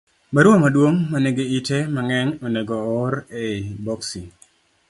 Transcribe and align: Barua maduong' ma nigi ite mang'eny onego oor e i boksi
Barua 0.33 0.57
maduong' 0.63 0.99
ma 1.11 1.17
nigi 1.23 1.45
ite 1.57 1.77
mang'eny 1.95 2.29
onego 2.45 2.75
oor 2.93 3.13
e 3.43 3.43
i 3.59 3.59
boksi 3.85 4.21